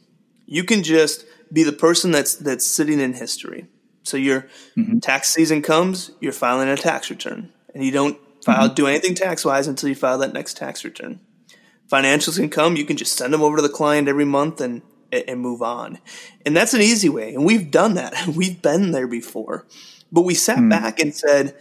[0.46, 3.66] You can just be the person that's that's sitting in history.
[4.04, 4.98] So your mm-hmm.
[4.98, 8.74] tax season comes, you're filing a tax return, and you don't file mm-hmm.
[8.74, 11.20] do anything tax wise until you file that next tax return.
[11.90, 14.80] Financials can come, you can just send them over to the client every month and
[15.12, 15.98] and move on.
[16.46, 17.34] And that's an easy way.
[17.34, 18.26] And we've done that.
[18.36, 19.66] We've been there before.
[20.10, 20.70] But we sat mm.
[20.70, 21.56] back and said,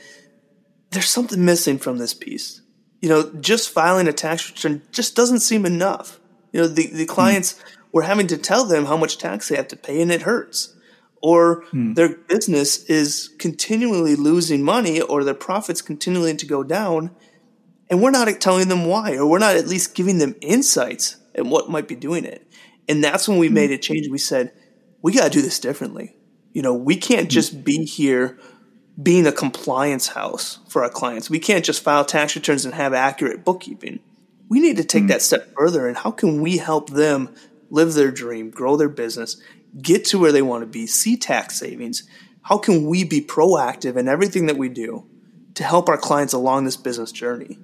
[0.92, 2.62] there's something missing from this piece.
[3.02, 6.20] You know, just filing a tax return just doesn't seem enough.
[6.52, 7.10] You know, the, the hmm.
[7.10, 7.60] clients, mm.
[7.94, 10.76] we're having to tell them how much tax they have to pay and it hurts.
[11.22, 11.96] Or mm.
[11.96, 17.12] their business is continually losing money or their profits continuing to go down.
[17.90, 21.50] And we're not telling them why, or we're not at least giving them insights and
[21.50, 22.51] what might be doing it.
[22.92, 23.56] And that's when we mm-hmm.
[23.56, 24.10] made a change.
[24.10, 24.52] We said,
[25.02, 26.14] we got to do this differently.
[26.52, 27.30] You know, we can't mm-hmm.
[27.30, 28.38] just be here
[29.02, 31.30] being a compliance house for our clients.
[31.30, 34.02] We can't just file tax returns and have accurate bookkeeping.
[34.50, 35.08] We need to take mm-hmm.
[35.08, 35.88] that step further.
[35.88, 37.34] And how can we help them
[37.70, 39.42] live their dream, grow their business,
[39.82, 42.04] get to where they want to be, see tax savings?
[42.42, 45.06] How can we be proactive in everything that we do
[45.54, 47.58] to help our clients along this business journey?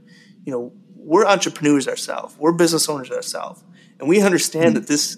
[0.45, 3.61] You know, we're entrepreneurs ourselves, we're business owners ourselves
[3.99, 5.17] and we understand mm that this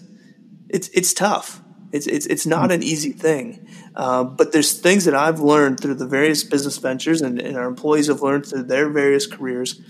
[0.70, 1.62] it's it's tough.
[1.92, 3.68] It's it's it's not mm an easy thing.
[3.96, 7.68] Uh, but there's things that I've learned through the various business ventures and, and our
[7.68, 9.82] employees have learned through their various careers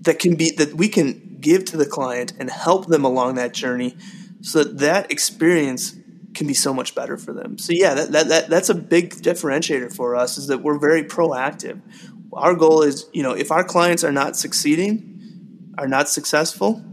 [0.00, 3.52] that can be that we can give to the client and help them along that
[3.52, 3.96] journey
[4.40, 5.94] so that that experience
[6.34, 7.58] can be so much better for them.
[7.58, 11.02] So yeah, that, that, that that's a big differentiator for us is that we're very
[11.02, 11.80] proactive.
[12.32, 16.84] Our goal is, you know, if our clients are not succeeding, are not successful,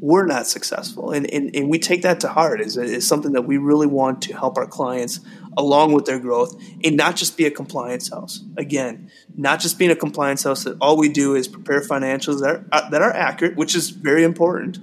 [0.00, 1.12] we're not successful.
[1.12, 4.22] And, and, and we take that to heart as, as something that we really want
[4.22, 5.20] to help our clients
[5.56, 8.42] along with their growth and not just be a compliance house.
[8.56, 12.50] Again, not just being a compliance house that all we do is prepare financials that
[12.50, 14.78] are, uh, that are accurate, which is very important,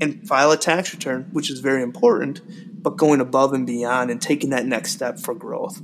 [0.00, 2.42] and file a tax return, which is very important,
[2.82, 5.80] but going above and beyond and taking that next step for growth.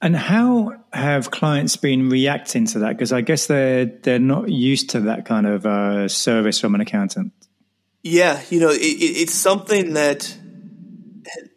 [0.00, 2.90] And how have clients been reacting to that?
[2.90, 6.80] Because I guess they're they're not used to that kind of uh, service from an
[6.80, 7.32] accountant.
[8.02, 10.36] Yeah, you know, it, it's something that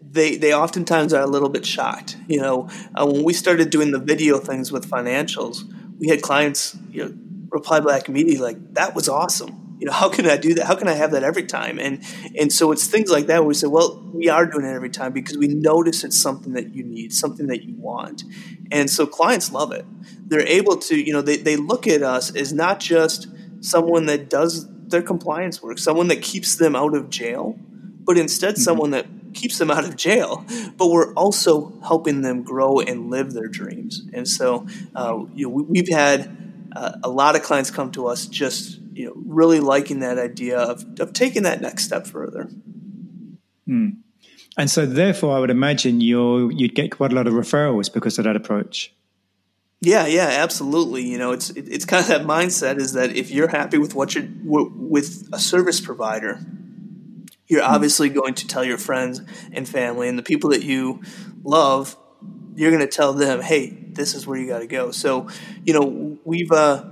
[0.02, 2.18] they they oftentimes are a little bit shocked.
[2.28, 5.60] You know, uh, when we started doing the video things with financials,
[6.00, 7.14] we had clients, you know,
[7.50, 10.68] reply back immediately like, "That was awesome." You know, how can I do that?
[10.68, 11.80] How can I have that every time?
[11.80, 12.02] And
[12.40, 14.92] and so it's things like that where we say, well, we are doing it every
[14.92, 18.24] time because we notice it's something that you need, something that you want.
[18.72, 19.86] And so clients love it.
[20.26, 23.28] They're able to, you know, they, they look at us as not just
[23.60, 27.60] someone that does their compliance work, someone that keeps them out of jail,
[28.06, 28.62] but instead mm-hmm.
[28.62, 30.46] someone that keeps them out of jail,
[30.78, 34.04] but we're also helping them grow and live their dreams.
[34.14, 36.41] And so, uh, you know, we, have had
[36.76, 40.60] uh, a lot of clients come to us just you know, really liking that idea
[40.60, 42.50] of, of taking that next step further.
[43.66, 43.90] Hmm.
[44.58, 48.20] And so, therefore, I would imagine you you'd get quite a lot of referrals because
[48.20, 48.94] of that approach.
[49.80, 51.04] Yeah, yeah, absolutely.
[51.04, 53.96] You know, it's it, it's kind of that mindset is that if you're happy with
[53.96, 56.40] what you're with a service provider,
[57.48, 57.74] you're hmm.
[57.74, 59.22] obviously going to tell your friends
[59.54, 61.02] and family and the people that you
[61.44, 61.96] love.
[62.54, 64.90] You're going to tell them, "Hey, this is where you got to go.
[64.90, 65.28] So,
[65.64, 66.86] you know, we've uh,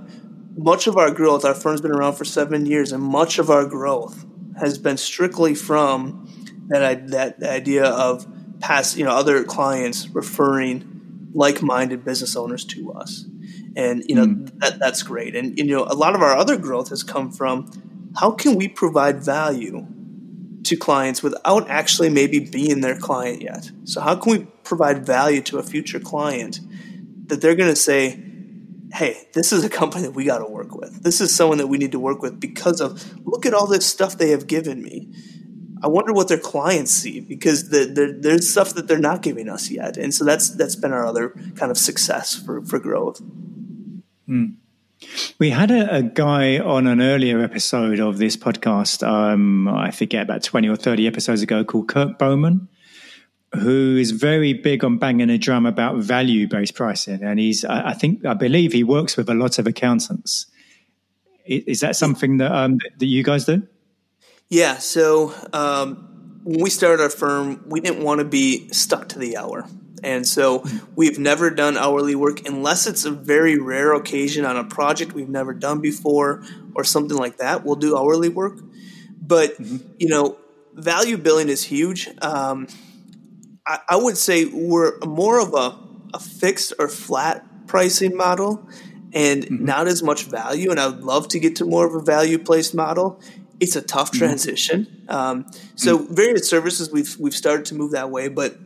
[0.56, 1.44] much of our growth.
[1.44, 4.24] Our firm's been around for seven years, and much of our growth
[4.60, 6.28] has been strictly from
[6.68, 8.26] that that idea of
[8.60, 10.86] past, you know, other clients referring
[11.34, 13.24] like-minded business owners to us,
[13.74, 14.60] and you know mm.
[14.60, 15.34] that that's great.
[15.34, 17.70] And you know, a lot of our other growth has come from
[18.20, 19.86] how can we provide value
[20.62, 23.70] to clients without actually maybe being their client yet.
[23.84, 26.60] So how can we provide value to a future client
[27.30, 28.22] that they're going to say,
[28.92, 31.02] hey, this is a company that we got to work with.
[31.02, 33.86] This is someone that we need to work with because of look at all this
[33.86, 35.12] stuff they have given me.
[35.82, 39.48] I wonder what their clients see because the, the, there's stuff that they're not giving
[39.48, 43.22] us yet, and so that's that's been our other kind of success for for growth.
[44.28, 44.56] Mm.
[45.38, 49.06] We had a, a, guy on an earlier episode of this podcast.
[49.06, 52.68] Um, I forget about twenty or thirty episodes ago, called Kirk Bowman
[53.54, 57.22] who is very big on banging a drum about value based pricing.
[57.22, 60.46] And he's, I think, I believe he works with a lot of accountants.
[61.44, 63.66] Is that something that, um, that you guys do?
[64.48, 64.78] Yeah.
[64.78, 69.36] So um, when we started our firm, we didn't want to be stuck to the
[69.36, 69.66] hour.
[70.02, 74.64] And so we've never done hourly work unless it's a very rare occasion on a
[74.64, 76.42] project we've never done before
[76.74, 77.64] or something like that.
[77.64, 78.60] We'll do hourly work.
[79.20, 79.78] But, mm-hmm.
[79.98, 80.38] you know,
[80.72, 82.08] value billing is huge.
[82.22, 82.68] Um,
[83.66, 85.78] I, I would say we're more of a,
[86.14, 88.68] a fixed or flat pricing model
[89.12, 89.64] and mm-hmm.
[89.64, 90.70] not as much value.
[90.70, 93.20] And I would love to get to more of a value placed model.
[93.58, 94.18] It's a tough mm-hmm.
[94.18, 94.86] transition.
[94.86, 95.10] Mm-hmm.
[95.10, 95.46] Um,
[95.76, 96.14] so mm-hmm.
[96.14, 98.56] various services we've we've started to move that way, but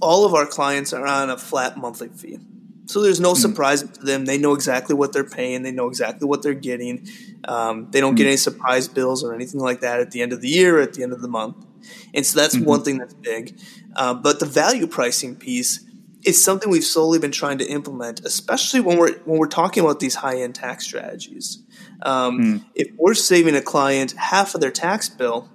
[0.00, 2.38] all of our clients are on a flat monthly fee.
[2.86, 3.40] So there's no mm-hmm.
[3.40, 4.26] surprise to them.
[4.26, 5.62] They know exactly what they're paying.
[5.62, 7.08] They know exactly what they're getting.
[7.44, 8.28] Um, they don't get mm-hmm.
[8.28, 10.92] any surprise bills or anything like that at the end of the year or at
[10.92, 11.64] the end of the month.
[12.12, 12.64] And so that's mm-hmm.
[12.64, 13.58] one thing that's big.
[13.96, 15.84] Uh, but the value pricing piece
[16.24, 20.00] is something we've slowly been trying to implement, especially when we're when we're talking about
[20.00, 21.62] these high end tax strategies.
[22.02, 22.64] Um, mm.
[22.74, 25.50] If we're saving a client half of their tax bill,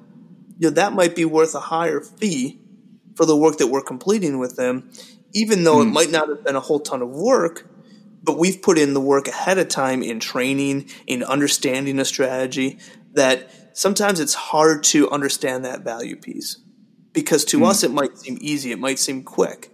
[0.57, 2.59] you know that might be worth a higher fee
[3.15, 4.89] for the work that we're completing with them,
[5.33, 5.81] even though mm.
[5.81, 5.93] it hmm.
[5.93, 7.67] might not have been a whole ton of work.
[8.21, 12.79] But we've put in the work ahead of time in training, in understanding a strategy
[13.13, 16.57] that sometimes it's hard to understand that value piece
[17.13, 17.65] because to mm.
[17.65, 19.71] us it might seem easy, it might seem quick,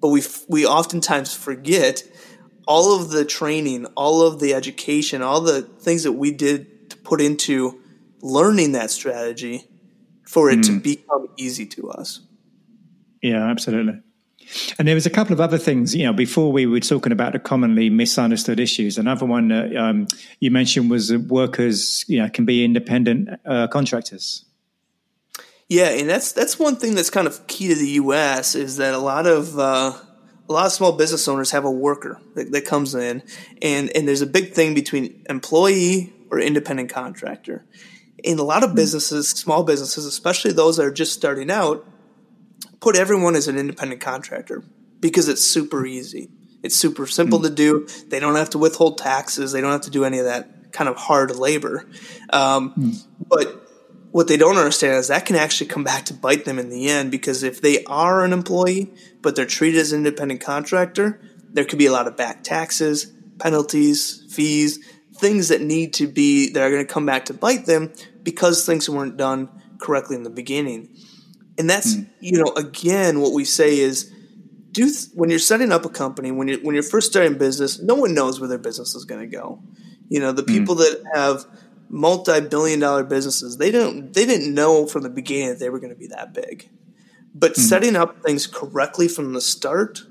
[0.00, 2.02] but we we oftentimes forget
[2.66, 6.96] all of the training, all of the education, all the things that we did to
[6.96, 7.80] put into
[8.20, 9.68] learning that strategy
[10.26, 10.66] for it mm.
[10.66, 10.78] to hmm.
[10.78, 12.20] become easy to us.
[13.22, 14.00] Yeah, absolutely.
[14.78, 17.32] And there was a couple of other things, you know, before we were talking about
[17.32, 18.98] the commonly misunderstood issues.
[18.98, 20.06] Another one that um,
[20.40, 24.44] you mentioned was that workers, you know, can be independent uh, contractors.
[25.68, 28.54] Yeah, and that's that's one thing that's kind of key to the U.S.
[28.54, 29.92] is that a lot of uh,
[30.48, 33.22] a lot of small business owners have a worker that, that comes in,
[33.62, 37.64] and and there's a big thing between employee or independent contractor.
[38.22, 38.76] In a lot of hmm.
[38.76, 41.86] businesses, small businesses, especially those that are just starting out,
[42.84, 44.62] put everyone as an independent contractor
[45.00, 46.28] because it's super easy.
[46.62, 47.44] It's super simple mm.
[47.44, 47.88] to do.
[48.08, 49.52] They don't have to withhold taxes.
[49.52, 51.88] They don't have to do any of that kind of hard labor.
[52.28, 53.06] Um, mm.
[53.26, 53.66] But
[54.10, 56.90] what they don't understand is that can actually come back to bite them in the
[56.90, 58.92] end because if they are an employee
[59.22, 61.22] but they're treated as an independent contractor,
[61.54, 64.78] there could be a lot of back taxes, penalties, fees,
[65.16, 68.66] things that need to be that are going to come back to bite them because
[68.66, 70.94] things weren't done correctly in the beginning.
[71.56, 72.08] And that's, mm.
[72.20, 74.12] you know, again, what we say is
[74.72, 77.80] do th- when you're setting up a company, when you're, when you're first starting business,
[77.80, 79.62] no one knows where their business is going to go.
[80.08, 80.48] You know, the mm.
[80.48, 81.46] people that have
[81.88, 85.92] multi-billion dollar businesses, they don't, they didn't know from the beginning that they were going
[85.92, 86.68] to be that big.
[87.34, 87.56] But mm.
[87.56, 90.02] setting up things correctly from the start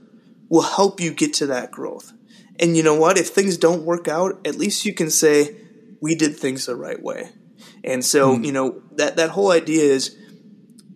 [0.50, 2.14] will help you get to that growth.
[2.60, 3.18] And you know what?
[3.18, 5.56] If things don't work out, at least you can say,
[6.00, 7.30] we did things the right way.
[7.84, 8.46] And so, mm.
[8.46, 10.18] you know, that, that whole idea is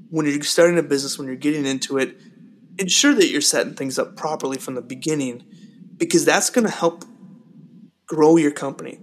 [0.10, 2.18] when you're starting a business, when you're getting into it,
[2.78, 5.44] ensure that you're setting things up properly from the beginning
[5.98, 7.06] because that's going to help
[8.06, 9.00] grow your company.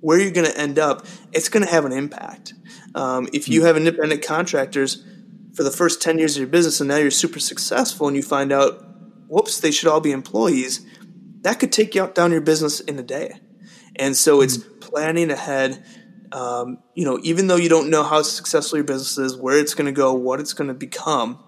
[0.00, 2.54] Where you're going to end up, it's going to have an impact.
[2.94, 5.04] Um, if you have independent contractors
[5.54, 8.22] for the first 10 years of your business and now you're super successful and you
[8.22, 8.84] find out,
[9.26, 10.86] whoops, they should all be employees,
[11.40, 13.40] that could take you out down your business in a day.
[13.96, 14.78] And so it's hmm.
[14.80, 15.84] planning ahead
[16.32, 19.74] um, you know, even though you don't know how successful your business is, where it's
[19.74, 21.38] going to go, what it's going to become,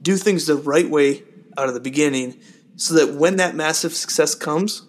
[0.00, 1.22] do things the right way
[1.56, 2.40] out of the beginning
[2.76, 4.82] so that when that massive success comes,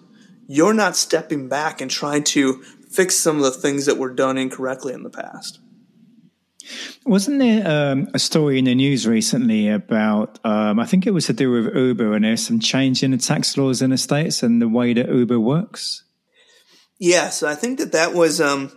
[0.47, 4.37] you're not stepping back and trying to fix some of the things that were done
[4.37, 5.59] incorrectly in the past.
[7.05, 11.27] Wasn't there um, a story in the news recently about, um, I think it was
[11.27, 14.41] to do with Uber, and there's some change in the tax laws in the States
[14.41, 16.03] and the way that Uber works?
[16.97, 18.71] Yes, yeah, so I think that that was, um,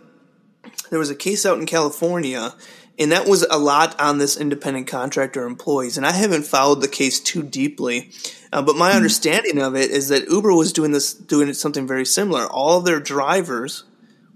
[0.90, 2.54] there was a case out in California,
[2.98, 5.96] and that was a lot on this independent contractor employees.
[5.96, 8.10] And I haven't followed the case too deeply,
[8.52, 11.86] uh, but my mm understanding of it is that Uber was doing this, doing something
[11.86, 12.46] very similar.
[12.46, 13.84] All their drivers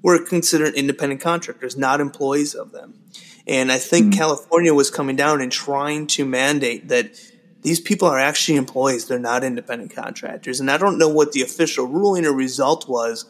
[0.02, 2.94] were considered independent contractors, not employees of them.
[3.46, 4.18] And I think mm-hmm.
[4.18, 7.18] California was coming down and trying to mandate that
[7.62, 9.06] these people are actually employees.
[9.06, 10.60] They're not independent contractors.
[10.60, 13.24] And I don't know what the official ruling or result was,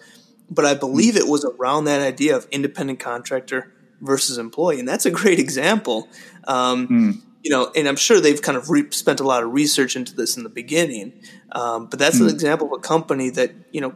[0.53, 4.79] but I believe it was around that idea of independent contractor versus employee.
[4.79, 6.09] And that's a great example.
[6.45, 7.23] Um, mm.
[7.43, 10.15] You know, and I'm sure they've kind of re- spent a lot of research into
[10.15, 11.13] this in the beginning.
[11.53, 12.23] Um, but that's mm.
[12.23, 12.35] an hmm.
[12.35, 13.95] example of a company that, you know,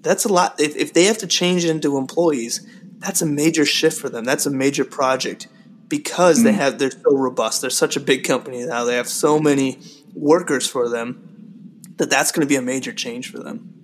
[0.00, 0.58] that's a lot.
[0.60, 2.66] If, if they have to change into employees,
[2.98, 4.24] that's a major shift for them.
[4.24, 5.48] That's a major project
[5.88, 6.44] because mm.
[6.44, 7.60] they have they're so robust.
[7.60, 8.84] They're such a big company now.
[8.84, 9.78] They have so many
[10.14, 13.79] workers for them that that's going to be a major change for them.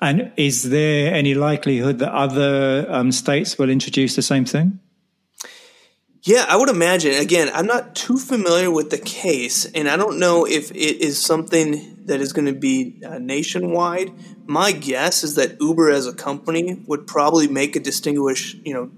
[0.00, 4.80] And is there any likelihood that other um, states will introduce the same thing?
[6.22, 7.14] Yeah, I would imagine.
[7.14, 11.24] Again, I'm not too familiar with the case, and I don't know if it is
[11.24, 14.12] something that is going to be uh, nationwide.
[14.44, 18.90] My guess is that Uber as a company would probably make a distinguish, you know,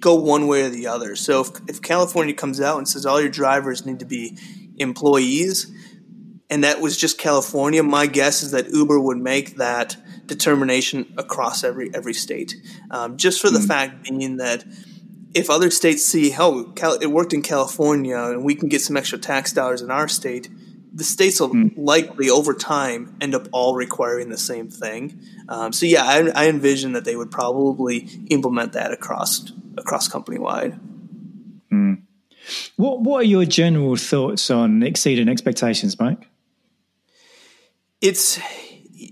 [0.00, 1.16] go one way or the other.
[1.16, 4.36] So if, if California comes out and says all your drivers need to be
[4.76, 5.72] employees,
[6.50, 9.96] and that was just California, my guess is that Uber would make that
[10.26, 12.54] determination across every every state,
[12.90, 13.68] um, just for the mm-hmm.
[13.68, 14.64] fact being that
[15.34, 19.18] if other states see, oh, it worked in California and we can get some extra
[19.18, 20.48] tax dollars in our state,
[20.94, 21.74] the states will mm.
[21.76, 25.20] likely over time end up all requiring the same thing.
[25.46, 30.38] Um, so yeah, I, I, envision that they would probably implement that across across company
[30.38, 30.80] wide.
[31.70, 32.02] Mm.
[32.76, 36.28] What What are your general thoughts on exceeding expectations, Mike?
[38.00, 38.38] It's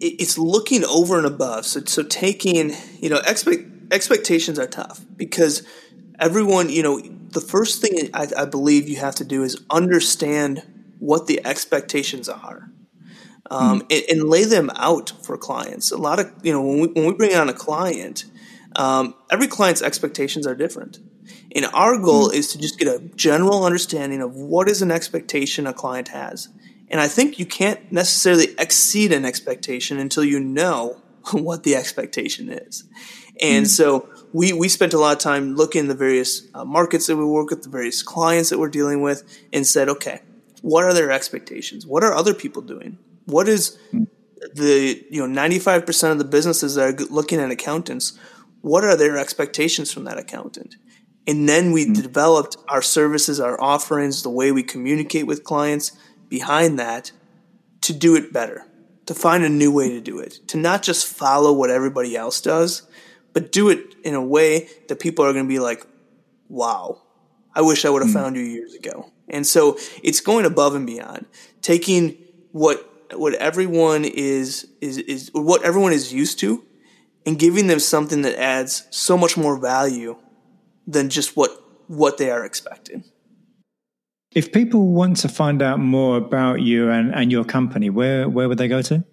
[0.00, 1.66] it's looking over and above.
[1.66, 5.62] So so taking you know expect expectations are tough because
[6.18, 10.62] everyone, you know, the first thing I, I believe you have to do is understand
[10.98, 12.70] what the expectations are.
[13.50, 13.92] Um, mm.
[13.92, 15.92] and, and, lay them out for clients.
[15.92, 18.24] A lot of you know when we when we bring on a client,
[18.74, 20.98] um, every client's expectations are different,
[21.54, 22.34] and our goal mm.
[22.34, 26.48] is to just get a general understanding of what is an expectation a client has.
[26.94, 32.48] And I think you can't necessarily exceed an expectation until you know what the expectation
[32.48, 32.84] is.
[33.40, 33.68] And mm.
[33.68, 37.16] so we, we spent a lot of time looking at the various uh, markets that
[37.16, 40.20] we work with, the various clients that we're dealing with, and said, okay,
[40.62, 41.84] what are their expectations?
[41.84, 42.96] What are other people doing?
[43.24, 43.76] What is
[44.54, 48.16] the you know 95% of the businesses that are looking at accountants?
[48.60, 50.76] What are their expectations from that accountant?
[51.26, 51.94] And then we mm-hmm.
[51.94, 55.90] developed our services, our offerings, the way we communicate with clients
[56.34, 57.12] behind that
[57.80, 58.66] to do it better,
[59.06, 62.40] to find a new way to do it, to not just follow what everybody else
[62.40, 62.82] does,
[63.32, 65.86] but do it in a way that people are going to be like,
[66.48, 67.00] wow,
[67.54, 68.20] I wish I would have mm.
[68.20, 69.12] found you years ago.
[69.28, 71.26] And so it's going above and beyond,
[71.62, 72.18] taking
[72.50, 76.64] what what everyone is is is what everyone is used to
[77.24, 80.16] and giving them something that adds so much more value
[80.84, 81.50] than just what
[81.86, 83.04] what they are expecting.
[84.34, 88.48] If people want to find out more about you and, and your company, where where
[88.48, 89.04] would they go to?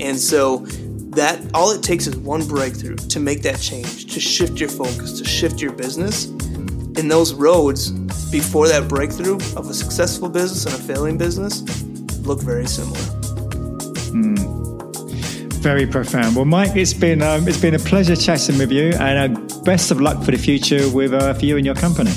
[0.00, 0.66] And so
[1.14, 5.18] that all it takes is one breakthrough to make that change, to shift your focus,
[5.20, 6.26] to shift your business.
[6.26, 7.90] And those roads
[8.30, 11.62] before that breakthrough of a successful business and a failing business
[12.26, 12.98] look very similar.
[14.12, 14.54] Mm.
[15.62, 16.36] Very profound.
[16.36, 19.90] Well, Mike, it's been um, it's been a pleasure chatting with you, and uh, best
[19.90, 22.12] of luck for the future with uh, for you and your company.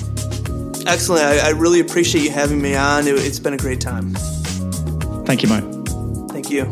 [0.85, 1.23] Excellent.
[1.23, 3.07] I, I really appreciate you having me on.
[3.07, 4.13] It, it's been a great time.
[5.25, 5.63] Thank you, Mike.
[6.31, 6.69] Thank you.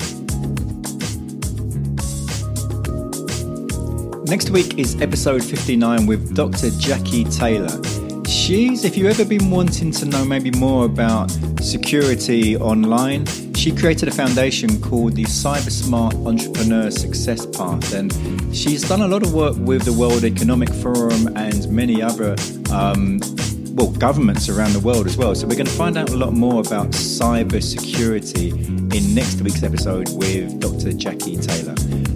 [4.25, 6.71] Next week is episode 59 with Dr.
[6.79, 7.79] Jackie Taylor.
[8.45, 11.31] She's, if you've ever been wanting to know maybe more about
[11.61, 13.25] security online,
[13.55, 18.13] she created a foundation called the Cyber Smart Entrepreneur Success Path, and
[18.55, 22.35] she's done a lot of work with the World Economic Forum and many other.
[22.71, 23.19] Um,
[23.73, 25.33] well, governments around the world as well.
[25.33, 29.63] So we're going to find out a lot more about cyber security in next week's
[29.63, 30.93] episode with Dr.
[30.93, 31.73] Jackie Taylor.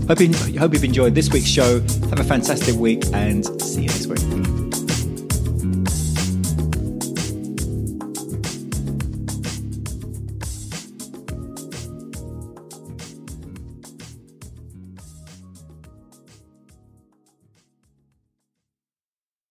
[0.08, 1.80] Hope, you, hope you've enjoyed this week's show.
[2.12, 4.59] Have a fantastic week and see you next week.